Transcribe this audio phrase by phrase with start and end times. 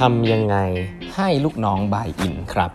[0.00, 0.56] ทำยังไง
[1.16, 2.70] ให้ลูกน้องบายอินครับ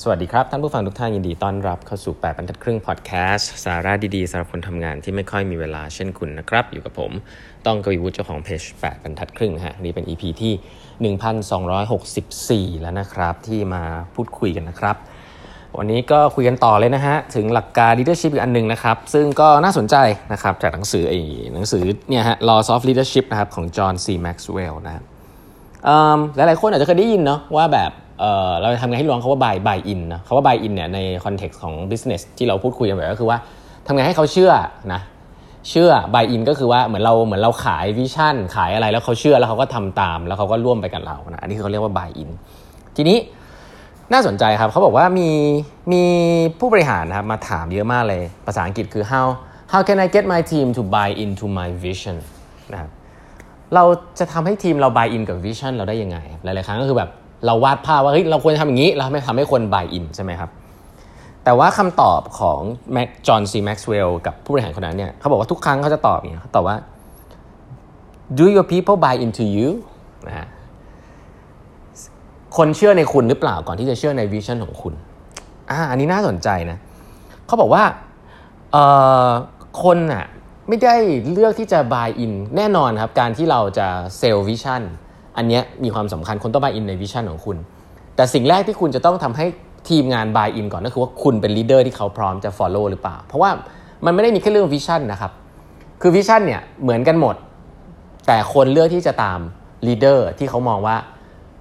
[0.00, 7.10] สวัสดีครับ ท่านผู้ฟังทุกท่านยินดีต้อนรับเข้าสู่ 8บรรทัดครึ่งพอดแคสต์สาระดีๆสำหรับคนทำงานที่ไม่ค่อยมีเวลาเช่นคุณนะครับ อยู่กับผม
[7.66, 10.52] ต้องกวีวุฒิเจ้าของเพจ8บรรทัดครึ่งฮะนี่เป็น EP ที่
[12.68, 13.82] 1264 แล้วนะครับ ที่มา
[14.14, 14.96] พูดคุยกันนะครับ
[15.78, 19.96] วันนี้ก็คุยกันต่อเลยนะฮะ ถึงหลักการ leadership อีกอันหนึ่งนะครับ ซึ่งก็น่าสนใจ
[20.32, 21.18] นะครับ จากหนังสือไอ้
[21.52, 24.06] หนังสือเนี่ยฮะ Laws of Leadership นะครับของ John C.
[24.26, 25.09] Maxwell นะครับหลาย
[26.36, 33.38] หลายๆคนอาจจะเคยได้ยินเนาะว่าแบบเเราจะทำไงให้ร้องเขาว่า buy buy in นะเขาว่า buy in เนี่ยในคอนเท็กซ์ของ business ที่เราพูดคุยกันแบบก็คือว่า
[33.86, 34.52] ทำไงให้เขาเชื่อ
[34.92, 35.00] นะ
[35.68, 42.30] เชื่อ buy in ก็คือว่าเหมือนเราเหมือนเราขายวิชั่นขายอะไรแล้วเขาเชื่อแล้วเขาก็ทำตาม แล้วเขาก็ร่วมไปกับเรานะอันนี้เขาเรียกว่า buy in
[42.96, 43.18] ทีนี้
[44.12, 45.30] น่าสนใจครับเขาบอกว่ามี
[45.92, 46.02] มี
[46.58, 49.26] ผู้บริหารนะครับมาถามเยอะมากเลยภาษาอังกฤษคือ how
[49.72, 52.16] how can I get my team to buy into my vision
[52.72, 52.90] นะครับ
[53.74, 53.84] เรา
[54.18, 57.10] จะทำให้ทีมเรา buy in กับ vision เราได้ยังไง หลาย ๆ ครั้งก็คือแบบ
[57.46, 60.50] เราวาดภาพว่าเฮ้ยเราควรจะทำอย่างนี้ เราไม่ทำให้คน buy in ใช่ไหมครับ
[61.44, 62.60] แต่ว่าคำตอบของ
[63.26, 66.76] จอห์นซีแม็กซ์เวลล์กับผู้บริหารคนนั้นเนี่ยเขาบอกว่าทุกครั้งเขาจะตอบอย่างนี้เขาตอบว่า
[68.38, 69.68] do your people buy into you
[70.28, 70.46] นะฮะ
[72.56, 74.94] คนเชื่อในคุณหรือเปล่าก่อนที่จะเชื่อใน vision ของคุณ
[75.70, 76.78] อ่าอันนี้น่าสนใจนะ
[77.46, 77.82] เขาบอกว่า
[78.72, 78.84] เอ่
[79.28, 79.30] อ
[79.82, 80.24] คนน่ะ
[80.70, 80.96] ไม่ได้
[81.32, 83.86] เลือกที่จะ buy in แน่นอนครับ การที่เราจะ
[84.18, 84.82] sell vision
[85.36, 87.56] อันนี้มีความสำคัญคนต้อง buy in ใน vision ของคุณ
[88.16, 89.46] แต่สิ่งแรกที่คุณจะต้องทำให้
[89.88, 93.50] ทีมงาน buy in ก่อนก็คือว่าคุณเป็น leader ที่เขาพร้อมจะ follow หรือเปล่า เพราะว่า
[94.04, 95.32] มันไม่ได้มีแค่เรื่อง vision นะครับ
[96.02, 97.34] คือ vision เนี่ยเหมือนกันหมด
[98.26, 99.38] แต่คนเลือกที่จะตาม
[99.86, 100.96] leader ที่เขามองว่า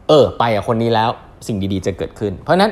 [0.08, 1.10] เออ ไปกับคนนี้แล้ว
[1.48, 2.72] สิ่งดีๆ จะเกิดขึ้น เพราะนั้น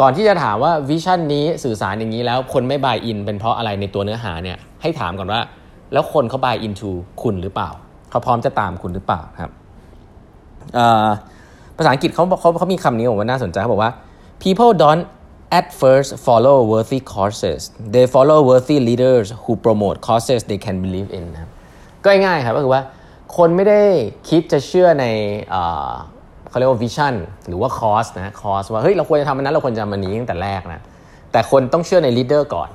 [0.00, 5.40] ก่อนที่จะถามว่า vision นี้สื่อสารอย่างนี้แล้วคนไม่ buy in เป็นเพราะอะไรในตัวเนื้อหาเนี่ยให้ถามก่อนว่า
[5.92, 6.90] แล้วคนเขา buy into
[7.22, 7.70] คุณหรือเปล่า
[8.10, 9.50] เขาพร้อมจะตามคุณหรือเปล่าครับ
[11.76, 13.92] ภาษาอังกฤษเขาเขาเขามีคำนี้ผมว่าน่าสนใจเขาบอกว่า
[14.44, 15.04] people don't
[15.58, 17.60] at first follow worthy causes
[17.94, 21.50] they follow worthy leaders who promote causes they can believe in ครับ
[22.02, 22.82] ก็ง่ายๆครับก็คือว่า
[23.36, 23.82] คนไม่ได้
[24.28, 25.04] คิดจะเชื่อใน
[26.48, 27.14] เขาเรียกว่า vision
[27.48, 30.80] หรือว่า cause นะ cause ว่าเฮ้ยเราควรจะทำมันนั้นเราควรจะทำมันนี้ตั้งแต่แรกนะ
[31.32, 32.70] แต่คนต้องเชื่อใน leader ก่อน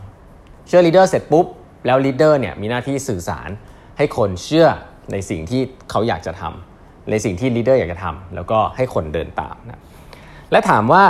[0.68, 1.46] เชื่อ leader เสร็จปุ๊บ
[1.86, 3.50] แล้ว leader เนี่ยมีหน้าที่สื่อสาร
[3.98, 4.68] ให้คนเชื่อ
[5.12, 9.82] ในสิ่งที่เขาอยากจะทำในสิ่งที่ leader อยากจะทำแล้วก็ให้คนเดินตามนะ
[10.52, 11.04] และถามว่า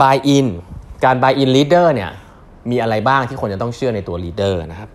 [0.00, 0.46] buy in
[1.04, 2.10] การ buy in leader เนี่ย
[2.70, 4.90] มีอะไรบ้างที่คนจะต้องเชื่อในตัว leader นะครับ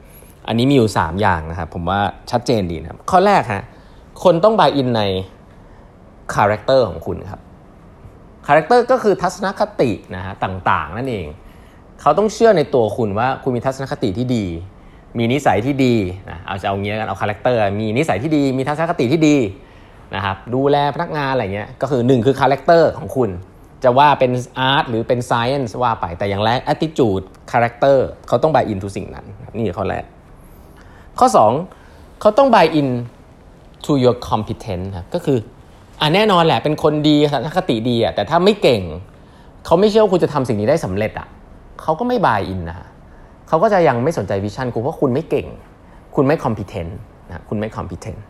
[0.47, 1.99] อันนี้มีอยู่ 3 อย่างนะครับ ผมว่า
[2.31, 3.63] ชัดเจนดีนะครับ ข้อแรกฮะ
[4.23, 5.01] คนต้อง buy in ใน
[6.35, 7.41] character ของคุณครับ
[8.47, 11.27] character ก็คือทัศนคตินะฮะต่างๆ นั่นเอง
[12.03, 14.45] เขาต้องเชื่อในตัวคุณว่าคุณมีทัศนคติที่ดี
[15.17, 15.95] มีนิสัยที่ดี
[16.29, 19.35] นะเอาจะเอางี้กันเอา character มีนิสัยที่ดี มีทัศนคติที่ดี
[20.15, 23.29] นะครับดูแลพนักงานอะไรเงี้ยก็คือ 1 คือ character ของคุณ
[23.83, 29.25] จะว่าเป็น art หรือเป็น science ว่าไปแต่อย่างแรก attitude character เขาต้อง buy in to สิ่งนั้น
[29.55, 30.03] นี่ข้อแรก
[31.19, 31.27] ข้อ
[31.73, 32.89] 2 เขาต้อง buy in
[33.85, 35.37] to your competence ครับก็คือ
[36.01, 38.81] อะแน่นอนแหละเป็นคนดีทัศนคติดีอะแต่ถ้าไม่เก่ง
[39.65, 41.27] เขาไม่เชื่อว่าคุณจะทำสิ่งนี้ได้สำเร็จอะ
[41.81, 42.87] เขาก็ไม่ buy in นะ
[43.47, 45.47] เขาก็จะยังไม่สนใจ vision คุณเพราะคุณไม่เก่ง
[46.15, 46.97] คุณไม่ competent
[47.27, 48.23] นะคุณไม่ competent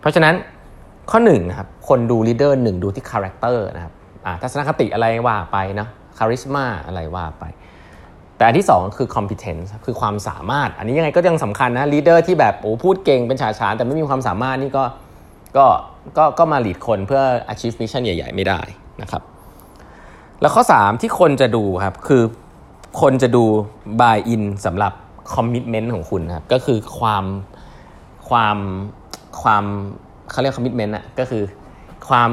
[0.00, 0.34] เพราะฉะนั้น
[1.10, 3.92] ข้อหนึ่งนะครับคนดู leader หนึ่งดูที่ character นะครับ
[4.42, 5.86] ทัศนคติอะไรว่าไปนะ
[6.18, 7.44] charisma อะไรว่าไป
[8.36, 14.84] แต่อันที่ 2 คือ competence คือความสามารถ อันนี้ยังไงก็ยังสำคัญนะ leader ที่แบบโอ้พูดเก่งเป็นฉะฉานแต่ไม่มีความสามารถนี่ก็
[15.56, 15.66] ก็
[16.16, 17.22] ก็ก็มา lead คนเพื่อ
[17.52, 18.60] achieve mission ใหญ่ ๆ ไม่ได้
[19.02, 19.22] นะครับ
[20.40, 22.22] แล้วข้อ 3 ที่คนจะดูครับคือ
[23.00, 23.44] คนจะดู
[24.00, 24.92] buy in สำหรับ
[25.34, 27.24] commitment ของคุณครับก็คือความ
[28.28, 28.56] ความ
[29.42, 29.64] ความ
[30.30, 31.42] เขาเรียก commitment อะก็คือ
[32.08, 32.30] ความ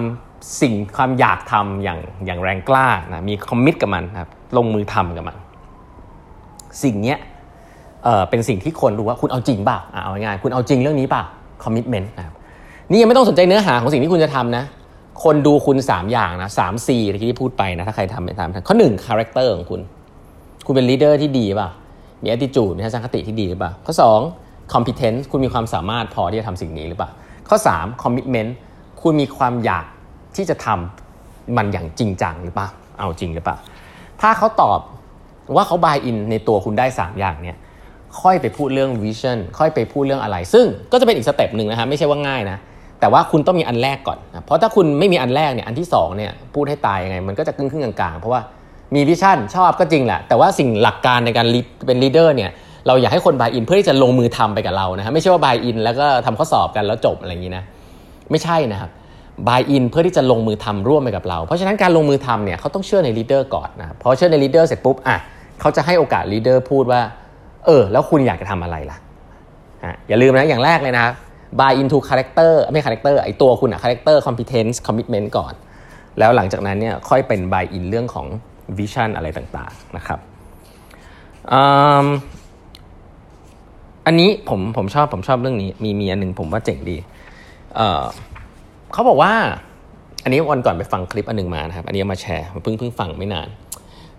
[0.62, 5.38] สิ่งความอยากทำอย่างอย่างแรงกล้านะมี commit กับมันครับลงมือทำกับมัน
[6.84, 7.20] สิ่งเนี้ย
[8.04, 11.24] เออเป็นสิ่งที่คนรู้ว่าคุณเอาจริงเปล่าเอาง่ายคุณเอาจริงเรื่องนี้เปล่า
[11.64, 12.34] commitment นะครับ
[12.90, 14.64] นี่ยังไม่ต้องสนใจเนื้อหาของสิ่งที่คุณจะทำนะ
[15.24, 19.82] คนดูคุณ 3 อย่างนะสามสี่ที่พูดไปนะถ้าใครทำไปตามข้อหนึ่ง character ของคุณ
[20.66, 21.70] คุณเป็น leader ที่ดีป่ะ
[22.24, 23.94] มี attitude มีทัศนคติที่ดีหรือเปล่า ข้อ
[24.34, 27.10] 2 competence คุณมีความสามารถพอที่จะทำสิ่งนี้หรือเปล่า
[27.50, 28.50] ข้อ 3 commitment
[29.02, 29.86] คุณมีความอยาก
[30.36, 32.68] ที่จะทำมันอย่างจริงจังหรือเปล่า
[33.00, 33.58] เอาจริงหรือเปล่า
[34.22, 34.80] ถ้าเขาตอบ
[35.56, 37.58] ว่าเขา buy in ในตัวคุณได้ 3 อย่างเนี้ย
[38.22, 42.58] ค่อยไปพูดเรื่อง vision ค่อยไปพูดเรื่องอะไร ซึ่งก็จะเป็นอีก step หนึ่งนะฮะไม่ใช่ว่าง่ายนะ
[43.00, 48.42] แต่ว่าคุณต้องมีอันแรกก่อนนะเพราะถ้าคุณไม่มีอันแรกเนี่ยอันที่2เนี่ยพูดให้ตายยังไง มันก็จะครึ่งครึ่งกลางๆ เพราะว่า
[48.96, 51.46] มี vision ชอบก็จริงแหละ แต่ว่าสิ่งหลักการในการ
[51.88, 52.52] เป็น leader เนี่ย
[52.88, 57.64] เราอยากให้คน buy in เพื่อที่จะลงมือทำไปกับเรานะฮะไม่ใช่ว่า buy in แล้วก็ทำข้อสอบกันแล้วจบอะไรอย่างนี้นะ
[58.32, 58.90] ไม่ใช่นะครับ
[59.48, 65.18] buy in เพื่อที่จะลงมือทำร่วมไปกับเรา เพราะฉะนั้นการลงมือทำเนี่ยเขาต้องเชื่อใน leader ก่อนนะพอเชื่อใน leader เสร็จปุ๊บอะ
[65.62, 67.02] เขาจะให้โอกาส leader พูดว่า
[67.66, 68.98] เออ แล้วคุณอยากจะทำอะไรล่ะ
[70.08, 71.06] อย่าลืมนะอย่างแรกเลยนะ
[71.60, 75.54] buy into character ไม่ character ไอตัวคุณอะ character competence commitment ก่อน
[76.20, 78.28] แล้วหลังจากนั้นเนี่ยค่อยเป็น buy in เรื่องของ
[78.78, 80.20] vision อะไรต่างๆนะครับ
[84.06, 86.98] อันนี้ผมผมชอบผมชอบเรื่องนี้ มีมีอันหนึ่งผมว่าเจ๋งดี
[87.76, 89.34] เเขาบอกว่า
[90.24, 93.48] อันนี้วันก่อนไปฟังคลิปอันหนึ่งมานะครับ อันนี้มาแชร์เพิ่งเพิ่งฟังไม่นาน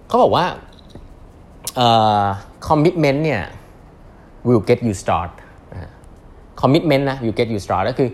[0.08, 0.44] เขาบอกว่า
[1.76, 1.88] เอ่
[2.22, 2.24] อ
[2.68, 3.42] commitment เนี่ย
[4.46, 5.30] will get you start
[6.62, 8.08] commitment นะ will get you start ก็คือ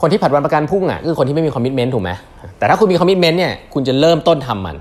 [0.00, 2.10] คนที่ผัดวันประกันพุ่งอะคือคนที่ไม่มี commitment ถูกไหม
[2.58, 4.76] แต่ถ้าคุณมี commitment เนี่ยคุณจะเริ่มต้นทำมัน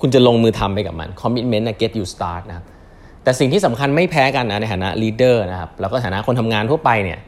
[0.00, 2.64] คุณจะลงมือทำไปกับมัน commitment นะ get you start นะครับ
[3.22, 7.18] แต่สิ่งที่สำคัญไม่แพ้กันนะในฐานะ leader นะครับแล้วก็ฐานะคนทำงานทั่วไปเนี่ย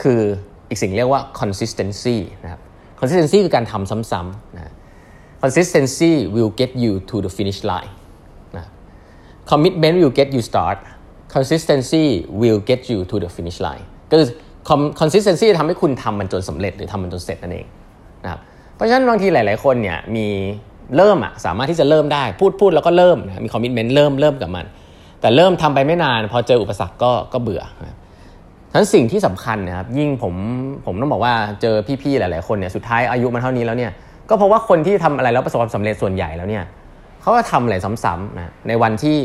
[0.00, 0.20] คือ
[0.68, 2.60] อีกสิ่งเรียกว่า consistency นะครับ
[2.98, 4.72] consistency คือการทำซ้ำๆนะ
[5.42, 7.92] consistency will get you to the finish line
[8.56, 8.66] นะ
[9.50, 10.78] commitment will get you start
[11.34, 12.04] consistency
[12.40, 14.28] will get you to the finish line ก็คือ
[15.00, 17.66] consistency ทำให้คุณทำมันจนสำเร็จหรือทำมันจนเสร็จนั่นเอง
[18.24, 18.40] นะครับ
[18.74, 20.28] เพราะฉะนั้นบางทีหลาย ๆ คนเนี่ยมี
[20.96, 24.66] เริ่มอะสามารถที่จะเริ่มได้ พูดพูดแล้วก็เริ่มนะมี commitment เริ่มเริ่มกับมัน
[25.20, 27.62] แต่เริ่มทำไปไม่นาน พอเจออุปสรรคก็ก็เบื่อ
[28.72, 30.34] ทั้นสิ่งที่สำคัญนะครับยิ่งผม
[30.86, 33.92] ผมต้องบอกว่าเจอพี่ๆหลายๆคนเนี่ยสุดท้ายอายุมันเท่านี้แล้วเนี่ย
[34.28, 36.64] ก็เพราะว่าคนที่ทำอะไรแล้วประสบความสำเร็จส่วนใหญ่แล้วเนี่ย
[37.22, 39.18] เขาก็ทำอะไรซ้ำๆนะในวันที่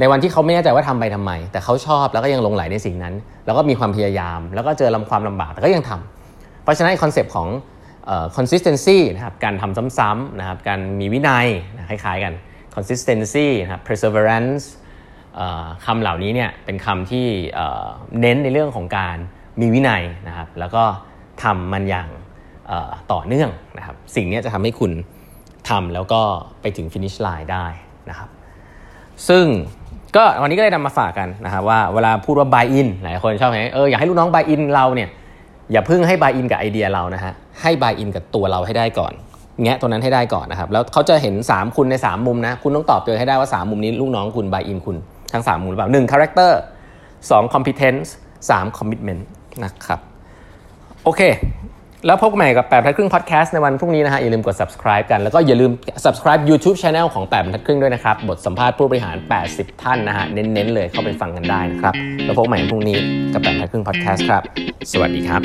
[0.00, 3.14] ในวันที่เขาไม่แน่ใจว่าทำไปทำไม แต่เขาชอบแล้วก็ยังหลงใหลในสิ่งนั้น
[3.46, 7.48] แล้วก็มีความพยายาม แล้วก็เจอลำความลำบากแต่ก็ยังทำเพราะฉะนั้น concept ของ
[8.36, 11.46] consistency นะครับการทำซ้ำๆนะครับการมีวินัย
[11.76, 12.32] นะคล้ายๆกัน
[12.74, 14.64] consistency นะครับ perseverance
[15.84, 17.26] คำเหล่านี้เนี่ยเป็นคำที่
[18.20, 19.16] เน้นในเรื่องของการ
[19.60, 20.84] มีวินัยนะครับแล้วก็
[21.42, 22.08] ทำมันอย่าง
[23.12, 24.92] ต่อเนื่องนะครับสิ่งนี้จะทำให้คุณ
[25.68, 26.22] ทำแล้วก็
[26.60, 27.66] ไปถึง finish line ได้
[28.10, 28.28] นะครับ
[29.28, 29.46] ซึ่ง
[30.16, 35.08] ก็วันนี้ก็เลยนำมาฝากกันนะครับว่าเวลาพูดว่า buy in หลายคนชอบไหมเอออยากให้ลูกน้อง buy in เราเนี่ย
[35.72, 37.32] อย่าเพิ่งให้ buy in กับไอเดียเรานะฮะ
[37.62, 39.12] ให้ buy in กับตัวเราให้ได้ก่อน
[39.62, 44.96] แงะตัวนั้นให้ได้ก่อนนะครับแล้วเขาจะเห็น 3 คุณใน 3 มุมนะคุณต้องตอบตัวให้ได้ว่า 3 มุมนี้ลูกน้องคุณ buy in คุณ
[45.32, 46.50] ทั้ง 3 มุมหรือเปล่า1 character
[47.20, 48.08] 2 competence
[48.48, 49.26] 3 commitment นต์
[49.64, 50.00] นะครับ
[51.04, 51.22] โอเค
[52.06, 55.72] แล้วพบกันใหม่กับแปดบรรทัดครึ่งพอดแคสต์ในวันพรุ่งนี้นะฮะอย่าลืมกด subscribe กัน แล้วก็อย่าลืม
[56.04, 59.16] subscribe YouTube Channel ของแปดบรรทัดครึ่งด้วยนะครับ บทสัมภาษณ์ผู้บริหาร
[59.48, 61.94] 80 ท่านนะฮะเน้นๆเลยเข้าไปฟังกันได้นะครับ
[62.24, 62.98] แล้วพบกันใหม่พรุ่งนี้
[63.32, 64.42] กับแปดบรรทัดครึ่งพอดแคสต์ครับ
[64.90, 65.42] สวัสดีครับ